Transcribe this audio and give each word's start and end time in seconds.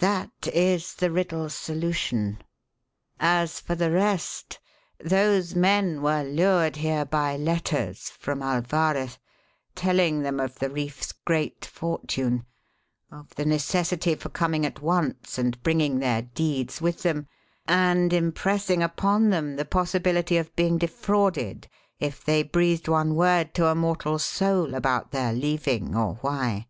That 0.00 0.48
is 0.52 0.96
the 0.96 1.10
riddle's 1.10 1.54
solution. 1.54 2.42
As 3.18 3.58
for 3.58 3.74
the 3.74 3.90
rest, 3.90 4.58
those 5.02 5.54
men 5.54 6.02
were 6.02 6.22
lured 6.22 6.76
here 6.76 7.06
by 7.06 7.38
letters 7.38 8.10
from 8.10 8.42
Alvarez 8.42 9.16
telling 9.74 10.20
them 10.20 10.40
of 10.40 10.58
the 10.58 10.68
reef's 10.68 11.12
great 11.12 11.64
fortune, 11.64 12.44
of 13.10 13.34
the 13.36 13.46
necessity 13.46 14.14
for 14.14 14.28
coming 14.28 14.66
at 14.66 14.82
once 14.82 15.38
and 15.38 15.62
bringing 15.62 16.00
their 16.00 16.20
deeds 16.20 16.82
with 16.82 17.00
them, 17.00 17.26
and 17.66 18.12
impressing 18.12 18.82
upon 18.82 19.30
them 19.30 19.56
the 19.56 19.64
possibility 19.64 20.36
of 20.36 20.54
being 20.54 20.76
defrauded 20.76 21.66
if 21.98 22.22
they 22.22 22.42
breathed 22.42 22.88
one 22.88 23.14
word 23.14 23.54
to 23.54 23.68
a 23.68 23.74
mortal 23.74 24.18
soul 24.18 24.74
about 24.74 25.12
their 25.12 25.32
leaving 25.32 25.96
or 25.96 26.16
why. 26.20 26.66